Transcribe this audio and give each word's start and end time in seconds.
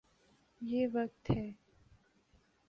یہ 0.61 0.87
وقت 0.93 1.29
ہے۔ 1.31 1.51